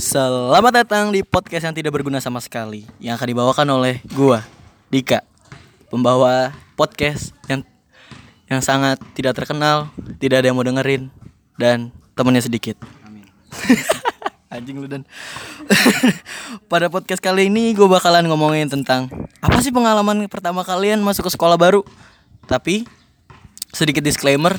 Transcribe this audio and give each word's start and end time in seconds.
Selamat 0.00 0.72
datang 0.72 1.12
di 1.12 1.20
podcast 1.20 1.68
yang 1.68 1.76
tidak 1.76 1.92
berguna 1.92 2.24
sama 2.24 2.40
sekali 2.40 2.88
Yang 3.04 3.20
akan 3.20 3.28
dibawakan 3.36 3.68
oleh 3.68 4.00
gua, 4.08 4.40
Dika 4.88 5.20
Pembawa 5.92 6.56
podcast 6.72 7.36
yang 7.52 7.60
yang 8.48 8.64
sangat 8.64 8.96
tidak 9.12 9.36
terkenal 9.36 9.92
Tidak 10.16 10.40
ada 10.40 10.48
yang 10.48 10.56
mau 10.56 10.64
dengerin 10.64 11.12
Dan 11.52 11.92
temennya 12.16 12.48
sedikit. 12.48 12.80
Anjing 14.48 14.80
lu 14.80 14.88
dan. 14.88 15.04
Pada 16.72 16.88
podcast 16.88 17.20
kali 17.20 17.52
ini 17.52 17.76
gue 17.76 17.84
bakalan 17.84 18.24
ngomongin 18.24 18.72
tentang 18.72 19.04
Apa 19.44 19.60
sih 19.60 19.68
pengalaman 19.68 20.24
pertama 20.32 20.64
kalian 20.64 21.04
masuk 21.04 21.28
ke 21.28 21.36
sekolah 21.36 21.60
baru? 21.60 21.84
Tapi 22.48 22.88
sedikit 23.68 24.00
disclaimer 24.00 24.56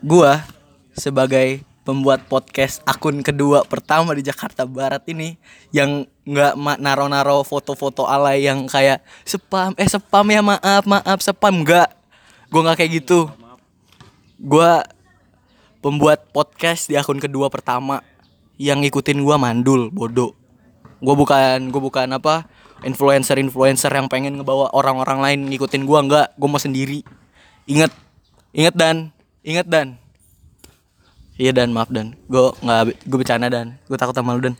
Gua 0.00 0.48
sebagai 0.96 1.67
pembuat 1.88 2.20
podcast 2.28 2.84
akun 2.84 3.24
kedua 3.24 3.64
pertama 3.64 4.12
di 4.12 4.20
Jakarta 4.20 4.68
Barat 4.68 5.08
ini 5.08 5.40
yang 5.72 6.04
nggak 6.28 6.60
naro-naro 6.84 7.40
foto-foto 7.48 8.04
alay 8.04 8.44
yang 8.44 8.68
kayak 8.68 9.00
spam 9.24 9.72
eh 9.80 9.88
spam 9.88 10.28
ya 10.28 10.44
maaf 10.44 10.84
maaf 10.84 11.24
spam 11.24 11.64
nggak. 11.64 11.88
Gue 12.52 12.60
nggak 12.60 12.76
kayak 12.76 12.92
gitu. 13.00 13.32
Gue 14.36 14.84
pembuat 15.80 16.28
podcast 16.28 16.92
di 16.92 17.00
akun 17.00 17.24
kedua 17.24 17.48
pertama 17.48 18.04
yang 18.60 18.84
ngikutin 18.84 19.24
gua 19.24 19.40
mandul 19.40 19.88
bodoh. 19.88 20.36
Gue 21.00 21.16
bukan 21.16 21.72
gue 21.72 21.80
bukan 21.80 22.12
apa 22.12 22.44
influencer 22.84 23.40
influencer 23.40 23.88
yang 23.88 24.12
pengen 24.12 24.36
ngebawa 24.36 24.76
orang-orang 24.76 25.24
lain 25.24 25.40
ngikutin 25.48 25.88
gua. 25.88 26.04
Nggak 26.04 26.36
gue 26.36 26.48
mau 26.52 26.60
sendiri. 26.60 27.00
Ingat 27.64 27.96
ingat 28.52 28.76
dan. 28.76 29.08
Ingat 29.40 29.64
dan 29.64 29.96
Iya 31.38 31.54
dan 31.54 31.70
maaf 31.70 31.86
dan 31.94 32.18
gue 32.26 32.50
nggak 32.66 33.06
gue 33.06 33.18
bercanda 33.22 33.46
dan 33.46 33.78
gue 33.86 33.94
takut 33.94 34.10
sama 34.10 34.34
lu 34.34 34.42
dan. 34.42 34.58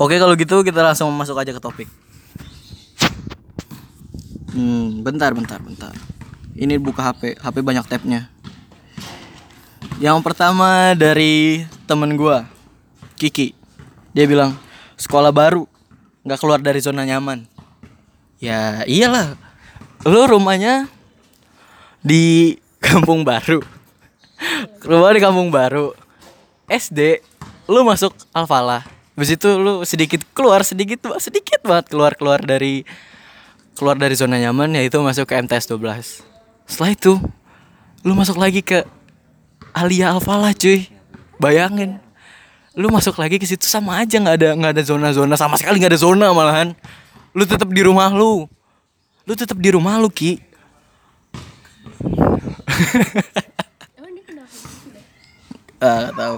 Oke 0.00 0.16
kalau 0.16 0.32
gitu 0.40 0.64
kita 0.64 0.80
langsung 0.80 1.12
masuk 1.12 1.36
aja 1.36 1.52
ke 1.52 1.60
topik. 1.60 1.88
Hmm, 4.56 5.04
bentar 5.04 5.36
bentar 5.36 5.60
bentar. 5.60 5.92
Ini 6.56 6.80
buka 6.80 7.12
HP, 7.12 7.36
HP 7.36 7.56
banyak 7.60 7.84
tabnya. 7.84 8.32
Yang 10.00 10.24
pertama 10.24 10.96
dari 10.96 11.68
temen 11.84 12.16
gue, 12.16 12.36
Kiki. 13.20 13.52
Dia 14.16 14.24
bilang 14.24 14.56
sekolah 14.96 15.28
baru, 15.28 15.68
nggak 16.24 16.40
keluar 16.40 16.60
dari 16.64 16.80
zona 16.80 17.04
nyaman. 17.04 17.44
Ya 18.40 18.80
iyalah, 18.88 19.36
lu 20.08 20.24
rumahnya 20.24 20.88
di 22.00 22.56
kampung 22.84 23.28
baru 23.28 23.81
rumah 24.82 25.12
di 25.14 25.20
kampung 25.20 25.48
baru. 25.52 25.92
SD 26.66 27.20
lu 27.68 27.84
masuk 27.86 28.14
Alfala. 28.32 28.84
Habis 29.12 29.36
itu 29.36 29.48
lu 29.60 29.84
sedikit 29.84 30.24
keluar 30.32 30.64
sedikit 30.64 31.04
sedikit 31.20 31.60
banget 31.62 31.92
keluar 31.92 32.16
keluar 32.16 32.40
dari 32.40 32.82
keluar 33.76 33.96
dari 34.00 34.16
zona 34.16 34.40
nyaman 34.40 34.72
yaitu 34.76 35.00
masuk 35.04 35.28
ke 35.28 35.36
MTS 35.36 35.68
12 35.68 36.32
setelah 36.66 36.92
itu 36.96 37.20
lu 38.02 38.16
masuk 38.16 38.40
lagi 38.40 38.64
ke 38.64 38.82
Alia 39.76 40.16
Alfala 40.16 40.52
cuy. 40.56 40.88
Bayangin. 41.36 42.00
Lu 42.72 42.88
masuk 42.88 43.20
lagi 43.20 43.36
ke 43.36 43.44
situ 43.44 43.68
sama 43.68 44.00
aja 44.00 44.16
nggak 44.16 44.36
ada 44.40 44.48
nggak 44.56 44.72
ada 44.78 44.82
zona-zona 44.84 45.34
sama 45.36 45.60
sekali 45.60 45.76
nggak 45.80 45.92
ada 45.92 46.00
zona 46.00 46.32
malahan. 46.32 46.72
Lu 47.36 47.44
tetap 47.44 47.68
di 47.68 47.84
rumah 47.84 48.08
lu. 48.12 48.48
Lu 49.28 49.32
tetap 49.36 49.60
di 49.60 49.70
rumah 49.70 50.00
lu 50.00 50.10
ki 50.10 50.40
Ah, 55.82 56.06
nggak 56.06 56.14
tahu. 56.14 56.36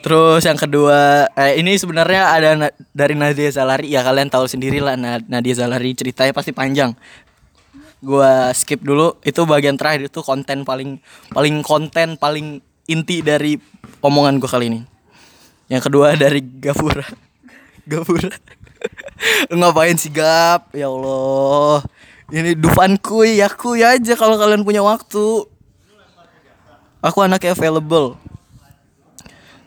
Terus 0.00 0.42
yang 0.48 0.56
kedua, 0.56 1.28
eh, 1.36 1.60
ini 1.60 1.76
sebenarnya 1.76 2.22
ada 2.32 2.50
na- 2.56 2.74
dari 2.96 3.12
Nadia 3.12 3.52
Zalari 3.52 3.92
ya 3.92 4.00
kalian 4.00 4.32
tahu 4.32 4.48
sendiri 4.48 4.80
lah 4.80 4.96
Na- 4.96 5.20
Nadia 5.20 5.52
Zalari 5.52 5.92
ceritanya 5.92 6.32
pasti 6.32 6.56
panjang. 6.56 6.96
Gua 8.00 8.48
skip 8.56 8.80
dulu 8.80 9.20
itu 9.20 9.44
bagian 9.44 9.76
terakhir 9.76 10.08
itu 10.08 10.24
konten 10.24 10.64
paling 10.64 10.96
paling 11.36 11.60
konten 11.60 12.16
paling 12.16 12.64
inti 12.88 13.20
dari 13.20 13.60
omongan 14.00 14.40
gua 14.40 14.48
kali 14.56 14.72
ini. 14.72 14.80
Yang 15.68 15.92
kedua 15.92 16.16
dari 16.16 16.40
Gapura. 16.40 17.04
Gapura. 17.92 18.32
Ngapain 19.52 20.00
sih 20.00 20.08
Gap? 20.08 20.72
Ya 20.72 20.88
Allah. 20.88 21.84
Ini 22.32 22.56
Dufan 22.56 22.96
kuy 22.96 23.44
ya 23.44 23.52
kuy 23.52 23.84
aja 23.84 24.16
kalau 24.16 24.40
kalian 24.40 24.64
punya 24.64 24.80
waktu. 24.80 25.44
Aku 27.04 27.18
anaknya 27.20 27.52
available. 27.52 28.16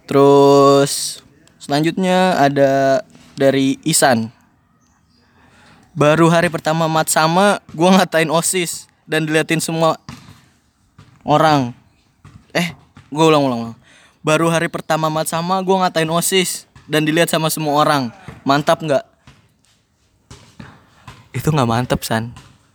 Terus 0.04 1.24
selanjutnya 1.60 2.36
ada 2.40 3.04
dari 3.40 3.80
Isan. 3.88 4.30
Baru 5.94 6.26
hari 6.28 6.50
pertama 6.50 6.90
mat 6.90 7.08
sama 7.08 7.62
gua 7.72 8.02
ngatain 8.02 8.30
OSIS 8.34 8.90
dan 9.06 9.24
diliatin 9.30 9.62
semua 9.62 9.96
orang. 11.22 11.72
Eh, 12.52 12.74
gua 13.14 13.30
ulang-ulang. 13.30 13.72
ulang. 13.72 13.76
Baru 14.26 14.50
hari 14.50 14.68
pertama 14.68 15.08
mat 15.14 15.30
sama 15.30 15.62
gua 15.62 15.86
ngatain 15.86 16.10
OSIS 16.10 16.66
dan 16.90 17.06
dilihat 17.06 17.30
sama 17.30 17.48
semua 17.54 17.80
orang. 17.80 18.10
Mantap 18.44 18.82
nggak? 18.82 19.06
Itu 21.34 21.50
nggak 21.50 21.70
mantap, 21.70 22.02
San. 22.06 22.34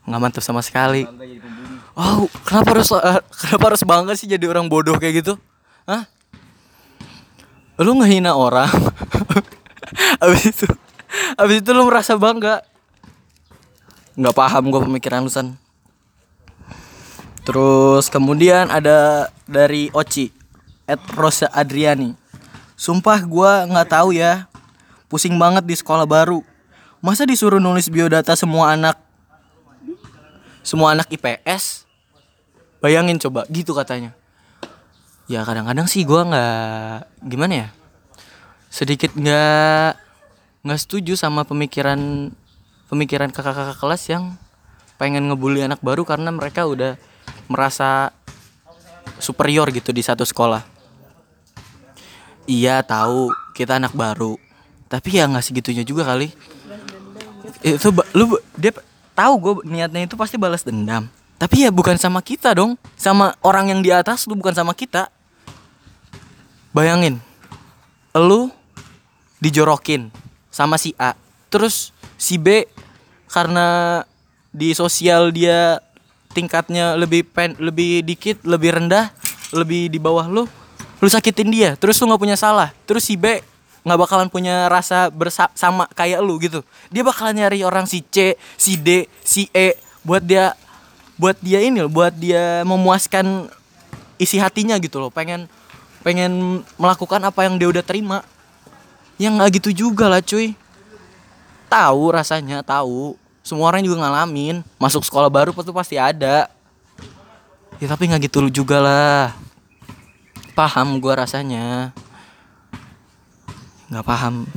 Nggak 0.09 0.21
mantap 0.21 0.43
sama 0.43 0.65
sekali. 0.65 1.05
Wow, 1.99 2.31
kenapa 2.47 2.79
harus 2.79 2.89
eh, 2.95 3.21
kenapa 3.35 3.65
harus 3.75 3.83
bangga 3.83 4.15
sih 4.15 4.31
jadi 4.31 4.47
orang 4.47 4.71
bodoh 4.71 4.95
kayak 4.97 5.27
gitu? 5.27 5.35
Hah? 5.83 6.07
Lu 7.79 7.95
ngehina 7.99 8.35
orang. 8.35 8.69
Abis 10.23 10.45
itu 10.51 10.69
Abis 11.39 11.63
itu 11.65 11.71
lu 11.73 11.87
merasa 11.87 12.19
bangga. 12.19 12.61
Nggak 14.19 14.35
paham 14.35 14.69
gue 14.69 14.81
pemikiran 14.83 15.23
lu 15.25 15.31
San. 15.31 15.55
Terus 17.49 18.13
kemudian 18.13 18.69
ada 18.69 19.31
dari 19.49 19.89
Oci 19.97 20.29
Ed 20.85 21.01
Rosa 21.17 21.49
Adriani. 21.49 22.13
Sumpah 22.77 23.25
gua 23.25 23.65
nggak 23.65 23.89
tahu 23.89 24.13
ya. 24.13 24.45
Pusing 25.09 25.41
banget 25.41 25.65
di 25.65 25.73
sekolah 25.73 26.05
baru. 26.05 26.45
Masa 27.01 27.25
disuruh 27.25 27.57
nulis 27.57 27.89
biodata 27.89 28.37
semua 28.37 28.77
anak 28.77 29.01
semua 30.61 30.93
anak 30.93 31.09
IPS? 31.09 31.89
Bayangin 32.85 33.17
coba 33.17 33.49
gitu 33.49 33.73
katanya. 33.73 34.13
Ya 35.29 35.45
kadang-kadang 35.45 35.85
sih 35.85 36.09
gua 36.09 36.25
nggak 36.25 37.29
gimana 37.29 37.55
ya 37.55 37.69
sedikit 38.69 39.13
nggak 39.17 39.97
nggak 40.65 40.81
setuju 40.81 41.17
sama 41.17 41.45
pemikiran 41.45 42.33
pemikiran 42.89 43.33
kakak-kakak 43.33 43.77
kelas 43.81 44.03
yang 44.09 44.37
pengen 45.01 45.29
ngebully 45.31 45.65
anak 45.65 45.81
baru 45.81 46.03
karena 46.05 46.29
mereka 46.35 46.67
udah 46.67 46.97
merasa 47.49 48.13
superior 49.21 49.69
gitu 49.73 49.93
di 49.95 50.03
satu 50.05 50.27
sekolah. 50.27 50.65
Iya 52.49 52.81
tahu 52.81 53.33
kita 53.53 53.77
anak 53.77 53.93
baru, 53.93 54.41
tapi 54.89 55.21
ya 55.21 55.29
nggak 55.29 55.45
segitunya 55.45 55.85
juga 55.85 56.09
kali. 56.09 56.33
Itu 57.61 57.93
lu 58.17 58.41
dia 58.57 58.73
tahu 59.13 59.35
gue 59.37 59.55
niatnya 59.69 60.09
itu 60.09 60.17
pasti 60.17 60.41
balas 60.41 60.65
dendam. 60.65 61.09
Tapi 61.39 61.69
ya 61.69 61.71
bukan 61.71 61.95
sama 62.01 62.19
kita 62.25 62.57
dong, 62.57 62.75
sama 62.99 63.37
orang 63.45 63.71
yang 63.71 63.81
di 63.85 63.93
atas 63.93 64.27
lu 64.27 64.35
bukan 64.35 64.57
sama 64.57 64.73
kita. 64.75 65.13
Bayangin, 66.69 67.17
lu 68.13 68.53
dijorokin 69.41 70.13
sama 70.53 70.77
si 70.77 70.93
A, 71.01 71.17
terus 71.49 71.97
si 72.21 72.37
B 72.37 72.69
karena 73.31 74.03
di 74.53 74.77
sosial 74.77 75.33
dia 75.33 75.81
tingkatnya 76.37 76.93
lebih 77.01 77.25
pen, 77.25 77.57
lebih 77.57 78.05
dikit, 78.05 78.45
lebih 78.45 78.77
rendah, 78.77 79.09
lebih 79.57 79.89
di 79.89 79.97
bawah 79.97 80.29
lu, 80.29 80.45
lu 81.01 81.09
sakitin 81.09 81.49
dia, 81.49 81.71
terus 81.81 81.97
lu 82.05 82.13
nggak 82.13 82.21
punya 82.21 82.37
salah, 82.37 82.69
terus 82.85 83.09
si 83.09 83.17
B 83.17 83.41
nggak 83.89 83.99
bakalan 84.05 84.29
punya 84.29 84.69
rasa 84.69 85.09
bersama 85.09 85.89
kayak 85.97 86.21
lu 86.21 86.37
gitu, 86.37 86.61
dia 86.93 87.01
bakalan 87.01 87.33
nyari 87.33 87.65
orang 87.65 87.89
si 87.89 88.05
C, 88.13 88.37
si 88.61 88.77
D, 88.77 89.09
si 89.25 89.49
E 89.57 89.73
buat 90.05 90.21
dia 90.21 90.53
buat 91.17 91.41
dia 91.41 91.65
ini 91.65 91.81
loh, 91.81 91.91
buat 91.91 92.13
dia 92.13 92.61
memuaskan 92.69 93.49
isi 94.21 94.37
hatinya 94.37 94.77
gitu 94.77 95.01
loh, 95.01 95.09
pengen 95.09 95.49
pengen 96.09 96.65
melakukan 96.81 97.21
apa 97.21 97.45
yang 97.45 97.61
dia 97.61 97.69
udah 97.69 97.85
terima. 97.85 98.25
Yang 99.21 99.33
nggak 99.37 99.51
gitu 99.61 99.71
juga 99.85 100.09
lah 100.09 100.25
cuy. 100.25 100.57
Tahu 101.69 102.03
rasanya, 102.17 102.65
tahu. 102.65 103.13
Semua 103.45 103.69
orang 103.69 103.85
juga 103.85 104.01
ngalamin. 104.01 104.65
Masuk 104.81 105.05
sekolah 105.05 105.29
baru 105.29 105.53
tuh 105.53 105.77
pasti 105.77 106.01
ada. 106.01 106.49
Ya 107.77 107.87
tapi 107.93 108.09
nggak 108.09 108.25
gitu 108.25 108.49
juga 108.49 108.81
lah. 108.81 109.37
Paham 110.57 110.97
gua 110.97 111.29
rasanya. 111.29 111.93
Nggak 113.93 114.07
paham. 114.09 114.49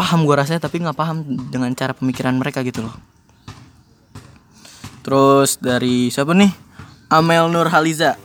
Paham 0.00 0.20
gua 0.24 0.40
rasanya 0.40 0.64
tapi 0.64 0.80
nggak 0.80 0.96
paham 0.96 1.28
dengan 1.52 1.68
cara 1.76 1.92
pemikiran 1.92 2.32
mereka 2.40 2.64
gitu 2.64 2.88
loh. 2.88 2.96
Terus 5.04 5.60
dari 5.60 6.08
siapa 6.08 6.32
nih? 6.32 6.48
Amel 7.12 7.52
Nur 7.52 7.68
Haliza. 7.68 8.16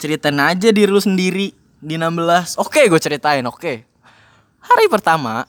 Ceritain 0.00 0.40
aja 0.40 0.72
diri 0.72 0.88
lu 0.88 0.96
sendiri. 0.96 1.52
di 1.80 1.96
16 1.96 2.60
oke 2.60 2.92
gue 2.92 3.00
ceritain 3.00 3.40
oke. 3.44 3.72
Hari 4.60 4.84
pertama 4.92 5.48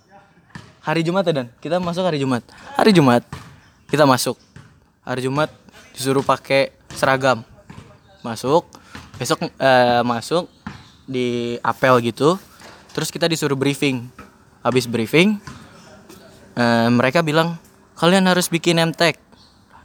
hari 0.80 1.04
Jumat 1.04 1.28
ya 1.28 1.44
dan? 1.44 1.48
Kita 1.60 1.76
masuk 1.80 2.08
hari 2.08 2.24
Jumat. 2.24 2.44
Hari 2.76 2.92
Jumat 2.96 3.24
kita 3.88 4.08
masuk. 4.08 4.40
Hari 5.04 5.28
Jumat 5.28 5.52
disuruh 5.92 6.24
pakai 6.24 6.72
seragam. 6.96 7.44
Masuk 8.24 8.68
besok 9.20 9.44
eh, 9.44 10.04
masuk 10.08 10.48
di 11.08 11.60
apel 11.64 12.12
gitu. 12.12 12.40
Terus 12.96 13.12
kita 13.12 13.28
disuruh 13.28 13.60
briefing. 13.60 14.08
Habis 14.64 14.88
briefing 14.88 15.40
eh, 16.60 16.90
mereka 16.92 17.24
bilang 17.24 17.60
kalian 18.00 18.28
harus 18.28 18.52
bikin 18.52 18.80
MTek 18.80 19.20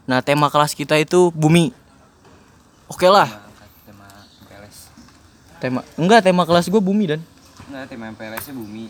nah 0.06 0.22
tema 0.22 0.46
kelas 0.46 0.78
kita 0.78 0.94
itu 0.98 1.34
bumi. 1.34 1.74
Oke 2.86 3.10
lah 3.10 3.26
tema 3.26 3.45
MPLS 3.45 3.45
tema 5.58 5.80
enggak 5.96 6.20
tema 6.24 6.42
kelas 6.44 6.68
gue 6.68 6.82
bumi 6.82 7.04
dan. 7.16 7.20
Enggak 7.68 7.84
tema 7.90 8.12
MPLS 8.12 8.52
nya 8.52 8.54
bumi. 8.54 8.86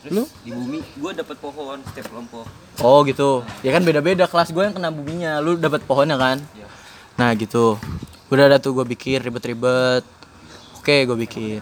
Terus 0.00 0.12
Lu? 0.16 0.24
di 0.40 0.50
bumi 0.56 0.78
gue 0.80 1.10
dapet 1.12 1.36
pohon 1.36 1.78
setiap 1.92 2.08
kelompok. 2.08 2.48
Oh 2.80 3.04
gitu. 3.04 3.44
Ya 3.60 3.76
kan 3.76 3.84
beda-beda 3.84 4.24
kelas 4.24 4.48
gue 4.48 4.62
yang 4.64 4.72
kena 4.72 4.88
buminya. 4.88 5.40
Lu 5.44 5.60
dapat 5.60 5.84
pohonnya 5.84 6.16
kan? 6.16 6.40
Ya 6.56 6.64
Nah 7.20 7.36
gitu. 7.36 7.76
Udah 8.32 8.48
ada 8.48 8.56
tuh 8.56 8.72
gue 8.72 8.86
bikin 8.96 9.20
ribet-ribet. 9.20 10.04
Oke 10.80 11.04
gue 11.04 11.16
bikin 11.18 11.60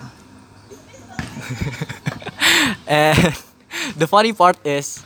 And 2.87 3.35
The 3.99 4.07
funny 4.07 4.31
part 4.31 4.59
is 4.63 5.03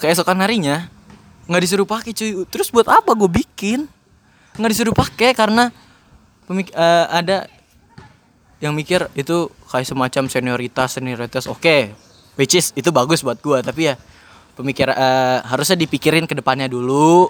Keesokan 0.00 0.40
harinya 0.40 0.88
nggak 1.46 1.62
disuruh 1.62 1.86
pakai 1.86 2.10
cuy. 2.10 2.42
Terus 2.50 2.74
buat 2.74 2.90
apa 2.90 3.14
gue 3.14 3.30
bikin? 3.30 3.86
Nggak 4.58 4.70
disuruh 4.74 4.94
pakai 4.96 5.30
karena 5.30 5.70
pemik 6.50 6.74
eh, 6.74 7.06
Ada 7.06 7.46
Yang 8.62 8.72
mikir 8.72 9.00
itu 9.12 9.52
kayak 9.68 9.84
semacam 9.84 10.24
senioritas 10.32 10.96
Senioritas. 10.96 11.44
Oke 11.46 11.92
Which 12.36 12.56
is 12.56 12.72
itu 12.76 12.88
bagus 12.92 13.24
buat 13.24 13.40
gue 13.40 13.60
Tapi 13.64 13.92
ya 13.92 13.94
pemikir 14.56 14.88
eh, 14.88 15.38
harusnya 15.44 15.76
dipikirin 15.76 16.24
ke 16.24 16.32
depannya 16.32 16.68
dulu 16.68 17.28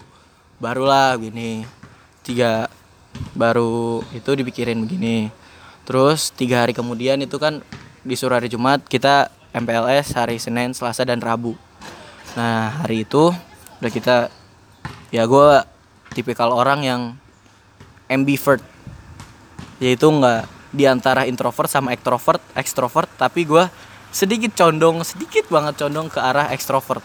barulah 0.62 1.18
gini. 1.18 1.66
Tiga 2.22 2.70
baru 3.34 4.02
itu 4.14 4.30
dipikirin 4.34 4.82
begini. 4.86 5.30
Terus 5.86 6.34
tiga 6.34 6.66
hari 6.66 6.74
kemudian 6.74 7.22
itu 7.22 7.38
kan 7.38 7.62
disuruh 8.06 8.38
hari 8.38 8.50
Jumat 8.50 8.82
kita 8.86 9.30
MPLS 9.54 10.14
hari 10.14 10.38
Senin 10.42 10.74
Selasa 10.74 11.06
dan 11.06 11.22
Rabu. 11.22 11.54
Nah 12.34 12.82
hari 12.82 13.06
itu 13.06 13.30
udah 13.82 13.90
kita 13.92 14.16
ya 15.14 15.22
gue 15.26 15.48
tipikal 16.14 16.50
orang 16.50 16.80
yang 16.82 17.02
ambivert 18.10 18.62
yaitu 19.78 20.08
nggak 20.08 20.55
di 20.74 20.84
antara 20.84 21.24
introvert 21.24 21.70
sama 21.70 21.94
extrovert 21.94 22.42
extrovert 22.58 23.10
tapi 23.14 23.46
gue 23.46 23.64
sedikit 24.10 24.54
condong 24.56 25.04
sedikit 25.04 25.46
banget 25.52 25.76
condong 25.76 26.08
ke 26.08 26.18
arah 26.18 26.48
extrovert. 26.50 27.04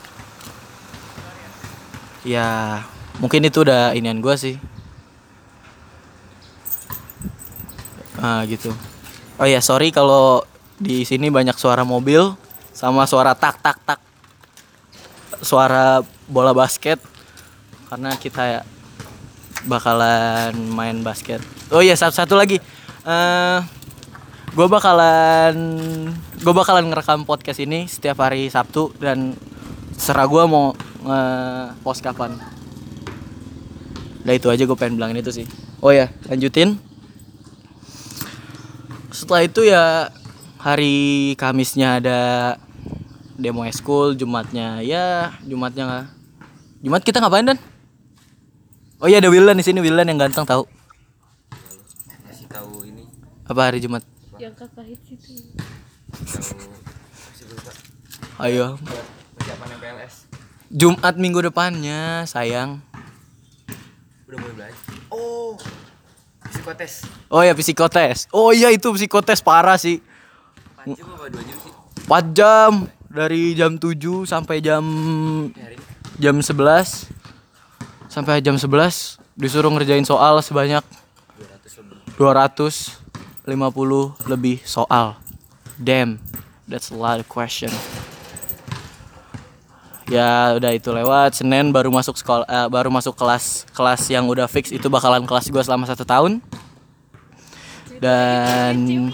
Ya 2.22 2.82
mungkin 3.18 3.46
itu 3.46 3.66
udah 3.66 3.98
inian 3.98 4.22
gue 4.22 4.36
sih. 4.38 4.56
Ah 8.22 8.46
gitu. 8.46 8.70
Oh 9.42 9.50
ya 9.50 9.58
sorry 9.60 9.90
kalau 9.90 10.46
di 10.78 11.06
sini 11.06 11.34
banyak 11.34 11.58
suara 11.58 11.82
mobil 11.82 12.38
sama 12.72 13.10
suara 13.10 13.34
tak 13.34 13.58
tak 13.60 13.78
tak. 13.84 14.00
Suara 15.42 16.06
bola 16.30 16.54
basket 16.54 17.02
karena 17.90 18.14
kita 18.16 18.62
bakalan 19.66 20.54
main 20.72 21.02
basket. 21.02 21.42
Oh 21.74 21.82
iya 21.82 21.98
satu 21.98 22.14
satu 22.14 22.34
lagi 22.38 22.62
eh 23.02 23.60
gue 24.52 24.68
bakalan 24.68 25.56
gue 26.38 26.54
bakalan 26.54 26.92
ngerekam 26.92 27.26
podcast 27.26 27.64
ini 27.64 27.90
setiap 27.90 28.22
hari 28.22 28.46
Sabtu 28.52 28.94
dan 29.02 29.34
serah 29.98 30.30
gue 30.30 30.44
mau 30.46 30.76
nge-post 31.02 32.02
kapan. 32.06 32.38
Udah 34.22 34.36
itu 34.38 34.48
aja 34.54 34.64
gue 34.70 34.78
pengen 34.78 35.02
bilangin 35.02 35.24
itu 35.24 35.34
sih. 35.34 35.46
Oh 35.82 35.90
ya 35.90 36.14
lanjutin. 36.30 36.78
Setelah 39.10 39.42
itu 39.46 39.62
ya 39.66 40.14
Hari 40.62 41.34
Kamisnya 41.42 41.98
ada 41.98 42.20
Demo 43.34 43.66
eskul 43.66 44.14
Jumatnya 44.14 44.86
ya 44.86 45.34
Jumatnya 45.42 45.84
nggak. 45.90 46.06
Jumat 46.86 47.02
kita 47.02 47.18
ngapain 47.18 47.50
dan? 47.50 47.58
Oh 49.02 49.10
iya 49.10 49.18
ada 49.18 49.34
Wildan 49.34 49.58
di 49.58 49.66
sini 49.66 49.82
Wildan 49.82 50.06
yang 50.10 50.22
ganteng 50.22 50.46
tahu 50.46 50.81
apa 53.52 53.68
hari 53.68 53.84
Jumat? 53.84 54.08
Yang 54.40 54.64
kakak 54.64 54.86
hits 54.88 55.08
itu. 55.12 55.34
Ayo. 58.40 58.80
Iya, 58.80 59.04
persiapan 59.38 59.68
MPLS 59.78 60.16
Jumat 60.72 61.16
minggu 61.20 61.44
depannya 61.44 62.24
sayang. 62.24 62.80
Udah 64.24 64.38
mulai 64.40 64.56
belajar. 64.56 64.96
Oh 65.12 65.60
psikotes. 66.48 67.04
Oh 67.28 67.44
ya 67.44 67.52
psikotes. 67.52 68.32
Oh 68.32 68.56
iya 68.56 68.72
itu 68.72 68.88
psikotes 68.96 69.44
parah 69.44 69.76
sih. 69.76 70.00
4 70.88 72.08
jam 72.32 72.88
dari 73.12 73.54
jam 73.54 73.76
tujuh 73.76 74.24
sampai 74.26 74.64
jam 74.64 74.82
eh, 75.54 75.78
jam 76.18 76.40
11 76.40 76.50
sampai 78.10 78.42
jam 78.42 78.58
11 78.58 79.22
disuruh 79.38 79.70
ngerjain 79.70 80.08
soal 80.08 80.40
sebanyak 80.40 80.82
dua 82.16 82.32
ratus. 82.32 83.01
50 83.46 84.30
lebih 84.30 84.62
soal. 84.62 85.18
Damn, 85.82 86.22
that's 86.70 86.94
a 86.94 86.98
lot 86.98 87.18
of 87.18 87.26
question. 87.26 87.74
Ya 90.12 90.54
udah 90.60 90.76
itu 90.76 90.92
lewat. 90.92 91.40
Senin 91.40 91.72
baru 91.72 91.88
masuk 91.88 92.20
sekolah, 92.20 92.46
eh, 92.46 92.54
uh, 92.54 92.68
baru 92.68 92.92
masuk 92.92 93.16
kelas 93.16 93.66
kelas 93.72 94.12
yang 94.12 94.28
udah 94.28 94.46
fix 94.46 94.70
itu 94.70 94.92
bakalan 94.92 95.24
kelas 95.24 95.48
gue 95.48 95.64
selama 95.64 95.88
satu 95.88 96.04
tahun. 96.04 96.44
Dan 98.02 99.10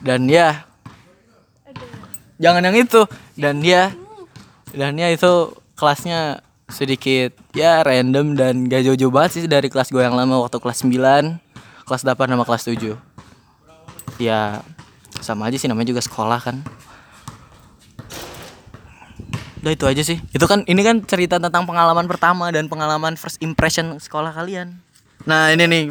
dan 0.00 0.20
ya 0.28 0.64
jangan 2.40 2.64
yang 2.64 2.76
itu 2.80 3.04
dan 3.36 3.60
ya 3.60 3.92
dan 4.72 4.96
ya 4.96 5.12
itu 5.12 5.52
kelasnya 5.76 6.40
sedikit 6.72 7.36
ya 7.52 7.84
random 7.84 8.38
dan 8.38 8.64
gak 8.70 8.86
jauh-jauh 8.86 9.12
banget 9.12 9.30
sih 9.36 9.44
dari 9.50 9.68
kelas 9.68 9.92
gue 9.92 10.00
yang 10.00 10.16
lama 10.16 10.40
waktu 10.40 10.56
kelas 10.56 10.86
9 10.86 11.49
kelas 11.90 12.06
8 12.06 12.30
sama 12.30 12.46
kelas 12.46 12.62
7 12.70 12.94
ya 14.22 14.62
sama 15.18 15.50
aja 15.50 15.58
sih 15.58 15.66
namanya 15.66 15.90
juga 15.90 16.02
sekolah 16.06 16.38
kan. 16.38 16.62
Udah 19.60 19.72
itu 19.76 19.84
aja 19.84 20.02
sih. 20.06 20.22
Itu 20.32 20.46
kan 20.48 20.64
ini 20.64 20.80
kan 20.80 21.04
cerita 21.04 21.36
tentang 21.36 21.68
pengalaman 21.68 22.06
pertama 22.08 22.48
dan 22.48 22.70
pengalaman 22.70 23.18
first 23.18 23.42
impression 23.44 23.98
sekolah 23.98 24.32
kalian. 24.32 24.80
Nah 25.28 25.52
ini 25.52 25.68
nih 25.68 25.82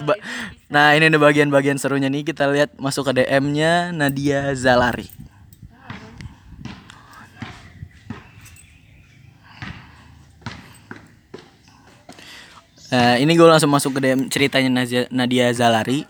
nah 0.74 0.98
ini 0.98 1.12
nih 1.12 1.20
bagian-bagian 1.22 1.77
serunya 1.77 2.10
nih. 2.10 2.25
Kita 2.25 2.50
lihat 2.50 2.79
masuk 2.82 3.13
ke 3.13 3.22
DM-nya 3.22 3.94
Nadia 3.94 4.58
Zalari 4.58 5.29
Nah, 12.89 13.22
ini 13.22 13.38
gue 13.38 13.46
langsung 13.46 13.69
masuk 13.69 13.98
ke 13.98 14.00
DM 14.01 14.22
ceritanya 14.34 14.69
Nadia, 15.13 15.53
Zalari. 15.53 16.10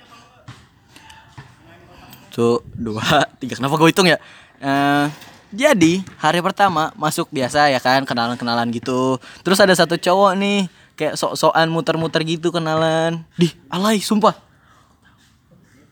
Tuh, 2.31 2.63
dua, 2.71 3.03
tiga. 3.43 3.59
Kenapa 3.59 3.75
gue 3.75 3.91
hitung 3.91 4.07
ya? 4.07 4.15
Eh, 4.63 5.05
jadi, 5.51 5.99
hari 6.15 6.39
pertama 6.39 6.95
masuk 6.95 7.27
biasa 7.35 7.67
ya 7.67 7.83
kan, 7.83 8.07
kenalan-kenalan 8.07 8.71
gitu. 8.71 9.19
Terus 9.43 9.59
ada 9.59 9.75
satu 9.75 9.99
cowok 9.99 10.39
nih, 10.39 10.71
kayak 10.95 11.19
sok-sokan 11.19 11.67
muter-muter 11.67 12.23
gitu 12.23 12.47
kenalan. 12.47 13.27
Di, 13.35 13.51
alay, 13.67 13.99
sumpah. 13.99 14.39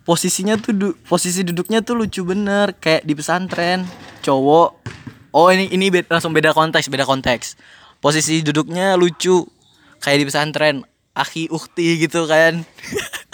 Posisinya 0.07 0.55
tuh, 0.55 0.71
du- 0.71 0.97
posisi 1.03 1.43
duduknya 1.43 1.83
tuh 1.83 1.99
lucu 1.99 2.23
bener, 2.23 2.71
kayak 2.79 3.03
di 3.03 3.11
pesantren. 3.11 3.83
Cowok. 4.23 4.69
Oh, 5.35 5.51
ini 5.51 5.67
ini 5.67 5.91
beda, 5.91 6.15
langsung 6.15 6.31
beda 6.31 6.55
konteks, 6.55 6.87
beda 6.87 7.03
konteks. 7.03 7.59
Posisi 7.99 8.39
duduknya 8.39 8.95
lucu, 8.95 9.43
kayak 10.07 10.23
di 10.23 10.27
pesantren 10.31 10.87
aki 11.11 11.51
ukti 11.51 11.99
gitu 11.99 12.23
kan. 12.31 12.63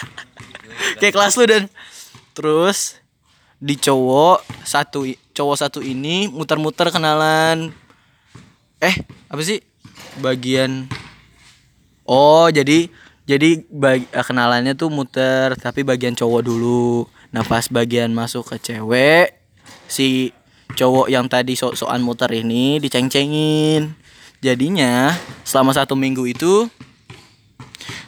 Kayak 0.98 1.14
kelas 1.14 1.38
lu 1.38 1.46
dan. 1.46 1.70
Terus 2.34 2.98
di 3.62 3.78
cowok 3.78 4.42
satu 4.66 5.06
cowok 5.38 5.56
satu 5.62 5.80
ini 5.86 6.26
muter-muter 6.34 6.90
kenalan. 6.90 7.70
Eh 8.82 8.96
apa 9.30 9.42
sih? 9.46 9.62
Bagian 10.18 10.90
oh 12.10 12.50
jadi 12.50 12.90
jadi 13.30 13.62
bag, 13.70 14.10
eh, 14.10 14.26
kenalannya 14.26 14.74
tuh 14.74 14.90
muter 14.90 15.54
tapi 15.62 15.86
bagian 15.86 16.18
cowok 16.18 16.42
dulu. 16.42 17.06
Nah 17.30 17.46
pas 17.46 17.70
bagian 17.70 18.10
masuk 18.18 18.50
ke 18.50 18.74
cewek 18.74 19.38
si 19.86 20.34
cowok 20.74 21.06
yang 21.14 21.30
tadi 21.30 21.54
sok-sokan 21.54 22.02
muter 22.02 22.34
ini 22.34 22.82
diceng-cengin 22.82 23.94
jadinya 24.44 25.16
selama 25.48 25.72
satu 25.72 25.96
minggu 25.96 26.28
itu 26.28 26.68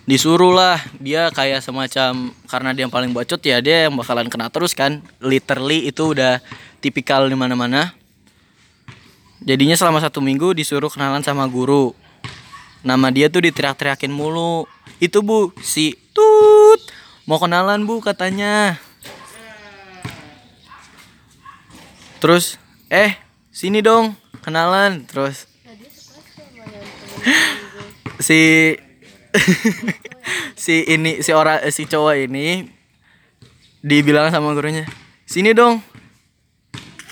disuruh 0.04 0.54
lah 0.54 0.78
dia 1.02 1.32
kayak 1.34 1.64
semacam 1.64 2.30
karena 2.46 2.70
dia 2.76 2.84
yang 2.86 2.94
paling 2.94 3.10
bacot 3.16 3.42
ya 3.42 3.58
dia 3.64 3.88
yang 3.88 3.96
bakalan 3.96 4.28
kena 4.28 4.52
terus 4.52 4.76
kan. 4.76 5.00
Literally 5.24 5.88
itu 5.88 6.12
udah 6.12 6.44
tipikal 6.84 7.26
di 7.26 7.34
mana-mana. 7.40 7.96
Jadinya 9.42 9.80
selama 9.80 10.04
satu 10.04 10.20
minggu 10.20 10.52
disuruh 10.52 10.92
kenalan 10.92 11.24
sama 11.24 11.48
guru. 11.48 11.96
Nama 12.86 13.10
dia 13.10 13.32
tuh 13.32 13.42
diteriak-teriakin 13.48 14.14
mulu. 14.14 14.70
Itu 15.00 15.26
bu 15.26 15.56
si 15.64 15.98
tut. 16.12 16.82
Mau 17.26 17.40
kenalan 17.42 17.88
bu 17.88 18.04
katanya. 18.04 18.78
Terus 22.22 22.62
eh 22.92 23.18
sini 23.50 23.82
dong 23.82 24.14
kenalan. 24.46 25.06
Terus 25.10 25.55
si 28.20 28.76
si 30.64 30.88
ini 30.88 31.20
si 31.20 31.32
orang 31.36 31.64
si 31.72 31.84
cowok 31.84 32.16
ini 32.30 32.72
dibilang 33.86 34.32
sama 34.32 34.56
gurunya 34.56 34.88
sini 35.26 35.52
dong. 35.52 35.82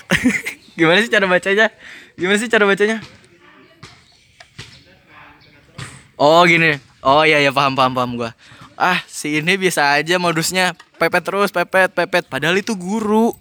Gimana 0.78 1.02
sih 1.02 1.10
cara 1.10 1.26
bacanya? 1.26 1.70
Gimana 2.14 2.38
sih 2.38 2.50
cara 2.50 2.64
bacanya? 2.64 3.02
Oh 6.14 6.46
gini. 6.46 6.78
Oh 7.02 7.26
iya 7.26 7.42
ya 7.42 7.50
paham 7.50 7.74
paham 7.74 7.92
paham 7.92 8.10
gua. 8.16 8.30
Ah 8.78 9.02
si 9.10 9.42
ini 9.42 9.58
biasa 9.58 9.98
aja 9.98 10.18
modusnya. 10.18 10.74
Pepet 10.98 11.22
terus 11.26 11.50
pepet 11.50 11.90
pepet. 11.90 12.24
Padahal 12.30 12.58
itu 12.58 12.78
guru. 12.78 13.34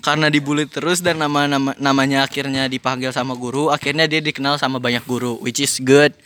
Karena 0.00 0.32
dibully 0.32 0.64
terus 0.64 1.04
dan 1.04 1.20
nama, 1.20 1.44
nama 1.44 1.76
namanya 1.76 2.24
akhirnya 2.24 2.64
dipanggil 2.72 3.12
sama 3.12 3.36
guru 3.36 3.68
akhirnya 3.68 4.08
dia 4.08 4.24
dikenal 4.24 4.56
sama 4.56 4.80
banyak 4.80 5.04
guru 5.04 5.36
which 5.44 5.60
is 5.60 5.76
good 5.76 6.16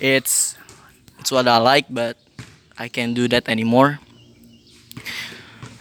it's 0.00 0.56
it's 1.20 1.32
what 1.32 1.48
I 1.48 1.58
like 1.60 1.88
but 1.88 2.16
I 2.76 2.92
can't 2.92 3.16
do 3.16 3.24
that 3.32 3.48
anymore. 3.48 4.00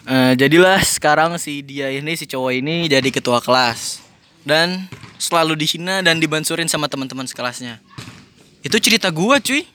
Eh, 0.06 0.34
jadilah 0.38 0.80
sekarang 0.86 1.34
si 1.42 1.66
dia 1.66 1.90
ini 1.90 2.14
si 2.14 2.30
cowok 2.30 2.52
ini 2.62 2.86
jadi 2.86 3.10
ketua 3.10 3.42
kelas. 3.42 4.06
Dan 4.46 4.86
selalu 5.18 5.58
dihina 5.58 6.06
dan 6.06 6.22
dibansurin 6.22 6.70
sama 6.70 6.86
teman-teman 6.86 7.26
sekelasnya. 7.26 7.82
Itu 8.62 8.78
cerita 8.78 9.10
gua 9.10 9.42
cuy. 9.42 9.66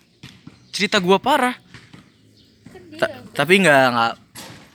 Cerita 0.70 1.02
gua 1.02 1.18
parah. 1.18 1.58
Ta- 2.94 3.26
tapi 3.34 3.58
nggak 3.58 3.84
nggak 3.90 4.14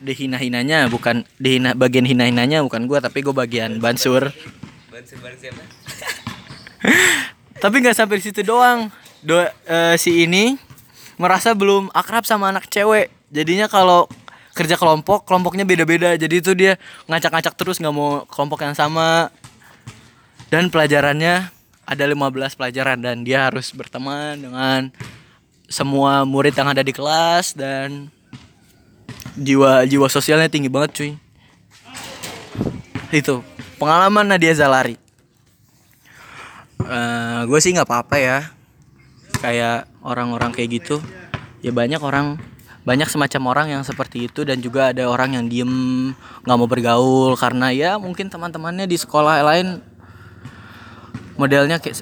dihina-hinanya 0.03 0.91
bukan 0.91 1.24
dihina 1.39 1.72
bagian 1.72 2.03
hina-hinanya 2.03 2.60
bukan 2.60 2.84
gua 2.86 3.00
tapi 3.00 3.24
gua 3.24 3.48
bagian 3.48 3.79
bansur. 3.79 4.36
Siapa? 4.91 5.63
tapi 7.63 7.75
nggak 7.79 7.95
sampai 7.95 8.19
di 8.19 8.24
situ 8.27 8.43
doang 8.43 8.91
Do, 9.25 9.41
eh, 9.41 9.98
si 9.98 10.29
ini 10.29 10.53
merasa 11.17 11.58
belum 11.58 11.89
akrab 11.89 12.29
sama 12.29 12.53
anak 12.53 12.70
cewek. 12.70 13.10
Jadinya 13.34 13.65
kalau 13.65 14.05
kerja 14.53 14.77
kelompok 14.77 15.25
kelompoknya 15.25 15.65
beda-beda. 15.65 16.13
Jadi 16.13 16.36
itu 16.39 16.53
dia 16.53 16.77
ngacak-ngacak 17.10 17.58
terus 17.58 17.82
nggak 17.82 17.96
mau 17.96 18.24
kelompok 18.29 18.62
yang 18.62 18.77
sama. 18.77 19.34
Dan 20.53 20.70
pelajarannya 20.70 21.50
ada 21.89 22.03
15 22.05 22.53
pelajaran 22.53 23.01
dan 23.01 23.25
dia 23.25 23.50
harus 23.50 23.74
berteman 23.74 24.38
dengan 24.38 24.94
semua 25.65 26.22
murid 26.22 26.53
yang 26.53 26.70
ada 26.70 26.86
di 26.86 26.94
kelas 26.94 27.58
dan 27.58 28.13
jiwa 29.34 29.89
jiwa 29.89 30.05
sosialnya 30.05 30.53
tinggi 30.53 30.70
banget 30.70 30.91
cuy. 31.01 31.12
Itu 33.10 33.41
pengalaman 33.82 34.29
Nadia 34.29 34.53
Zalari. 34.53 35.01
Eh 36.86 37.41
gue 37.50 37.60
sih 37.60 37.74
nggak 37.74 37.89
apa-apa 37.89 38.17
ya 38.22 38.39
kayak 39.45 39.85
orang-orang 40.01 40.49
kayak 40.49 40.81
gitu. 40.81 40.97
Ya 41.61 41.69
banyak 41.69 42.01
orang 42.01 42.41
banyak 42.85 43.09
semacam 43.09 43.41
orang 43.49 43.67
yang 43.77 43.83
seperti 43.85 44.29
itu 44.29 44.45
dan 44.45 44.61
juga 44.61 44.93
ada 44.93 45.09
orang 45.09 45.33
yang 45.33 45.45
diem 45.49 45.73
nggak 46.45 46.57
mau 46.57 46.69
bergaul 46.69 47.33
karena 47.33 47.73
ya 47.73 47.97
mungkin 47.97 48.29
teman-temannya 48.29 48.85
di 48.85 48.93
sekolah 48.93 49.41
lain 49.41 49.81
modelnya 51.33 51.81
kayak 51.81 51.97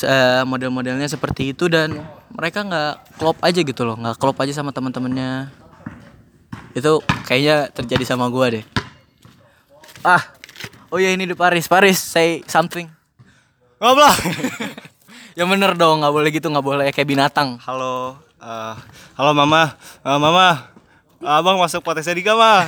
eh, 0.00 0.42
model-modelnya 0.48 1.04
seperti 1.04 1.52
itu 1.52 1.68
dan 1.68 2.00
mereka 2.32 2.64
nggak 2.64 3.20
klop 3.20 3.36
aja 3.44 3.60
gitu 3.60 3.84
loh 3.84 4.00
nggak 4.00 4.16
klop 4.16 4.40
aja 4.40 4.56
sama 4.56 4.72
teman-temannya. 4.72 5.52
Itu 6.72 7.04
kayaknya 7.28 7.68
terjadi 7.68 8.04
sama 8.08 8.32
gua 8.32 8.56
deh. 8.56 8.64
Ah 10.00 10.32
oh 10.88 10.96
ya 10.96 11.12
ini 11.12 11.28
di 11.28 11.36
Paris 11.36 11.68
Paris 11.68 12.00
say 12.00 12.40
something. 12.48 12.88
Ngobrol. 13.76 14.16
Yang 15.32 15.48
bener 15.48 15.72
dong 15.76 16.04
nggak 16.04 16.12
boleh 16.12 16.28
gitu 16.28 16.46
nggak 16.52 16.66
boleh 16.66 16.86
kayak 16.92 17.08
binatang 17.08 17.56
Halo, 17.64 18.20
eh, 18.42 18.74
halo 19.16 19.32
mama, 19.32 19.72
Eh, 20.02 20.18
mama, 20.18 20.68
abang 21.22 21.56
masuk 21.56 21.80
podcastnya 21.80 22.18
Dika 22.18 22.34
mah. 22.34 22.66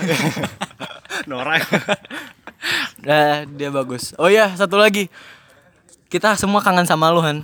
Norak. 1.31 1.67
Nah, 3.03 3.43
dia 3.59 3.69
bagus. 3.75 4.15
Oh 4.17 4.31
ya, 4.31 4.55
satu 4.55 4.79
lagi. 4.79 5.11
Kita 6.07 6.39
semua 6.39 6.63
kangen 6.63 6.87
sama 6.87 7.11
lu, 7.11 7.19
Han. 7.21 7.43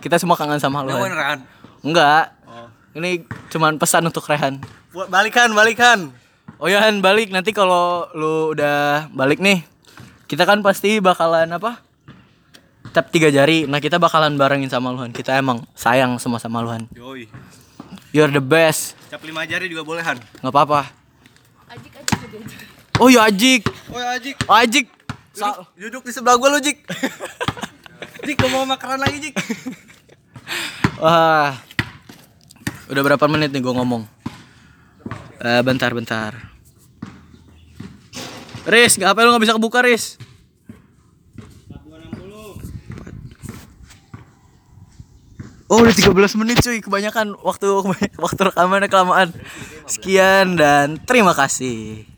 Kita 0.00 0.16
semua 0.16 0.34
kangen 0.40 0.56
sama 0.58 0.80
lu. 0.80 0.96
Han. 0.96 1.02
beneran. 1.04 1.38
Enggak. 1.84 2.32
Ini 2.92 3.24
cuman 3.52 3.76
pesan 3.80 4.04
untuk 4.08 4.24
Rehan. 4.28 4.60
Buat 4.92 5.08
balikan, 5.08 5.52
balikan. 5.52 6.12
Oh 6.60 6.68
ya, 6.68 6.80
Han, 6.84 7.00
balik 7.04 7.32
nanti 7.32 7.52
kalau 7.52 8.08
lu 8.16 8.52
udah 8.56 9.08
balik 9.12 9.40
nih. 9.40 9.64
Kita 10.28 10.48
kan 10.48 10.64
pasti 10.64 11.00
bakalan 11.00 11.48
apa? 11.52 11.80
Tap 12.92 13.08
tiga 13.08 13.28
jari. 13.28 13.64
Nah, 13.64 13.80
kita 13.80 13.96
bakalan 13.96 14.36
barengin 14.36 14.68
sama 14.68 14.92
lu, 14.92 15.00
Han. 15.00 15.10
Kita 15.10 15.32
emang 15.32 15.64
sayang 15.72 16.20
semua 16.20 16.36
sama 16.36 16.60
lu, 16.60 16.68
Han. 16.68 16.84
Yoi. 16.92 17.24
You're 18.12 18.28
the 18.28 18.44
best. 18.44 18.92
Cap 19.08 19.24
lima 19.24 19.48
jari 19.48 19.66
juga 19.66 19.80
bolehan. 19.80 20.20
nggak 20.38 20.52
apa-apa. 20.52 20.92
Oh 23.00 23.08
ya 23.08 23.24
Ajik. 23.24 23.64
Oh 23.88 23.96
ya 23.96 24.14
Ajik, 24.14 24.36
Oh, 24.44 24.52
Ajik. 24.54 24.86
Sa- 25.32 25.64
duduk 25.72 26.04
di 26.04 26.12
sebelah 26.12 26.36
gua 26.36 26.52
lu 26.52 26.60
Jik. 26.60 26.84
Jik, 28.28 28.36
gua 28.36 28.50
mau 28.52 28.68
makanan 28.68 29.00
lagi 29.00 29.16
Jik. 29.18 29.34
Wah. 31.02 31.56
Udah 32.86 33.02
berapa 33.02 33.24
menit 33.24 33.48
nih 33.48 33.64
gue 33.64 33.72
ngomong? 33.72 34.04
Eh 35.40 35.62
bentar, 35.64 35.88
bentar. 35.90 36.36
Riz, 38.62 38.94
nggak 38.94 39.10
apa 39.10 39.24
lu 39.24 39.32
nggak 39.32 39.44
bisa 39.48 39.56
kebuka, 39.56 39.80
Riz? 39.80 40.20
Oh 45.72 45.80
udah 45.80 45.96
13 45.96 46.12
menit 46.36 46.60
cuy. 46.60 46.84
Kebanyakan 46.84 47.32
waktu 47.40 47.64
waktu 48.24 48.40
rekamannya 48.52 48.92
kelamaan. 48.92 49.32
Sekian 49.88 50.60
dan 50.60 51.00
terima 51.00 51.32
kasih 51.32 52.11